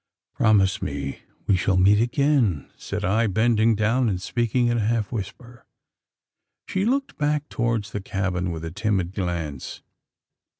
"Promise 0.33 0.81
me, 0.81 1.19
we 1.45 1.55
shall 1.55 1.77
meet 1.77 2.01
again?" 2.01 2.67
said 2.75 3.05
I, 3.05 3.27
bending 3.27 3.75
down, 3.75 4.09
and 4.09 4.19
speaking 4.19 4.65
in 4.65 4.77
a 4.79 4.87
half 4.87 5.11
whisper. 5.11 5.63
She 6.67 6.85
looked 6.85 7.19
back 7.19 7.47
towards 7.49 7.91
the 7.91 8.01
cabin 8.01 8.49
with 8.49 8.65
a 8.65 8.71
timid 8.71 9.13
glance. 9.13 9.83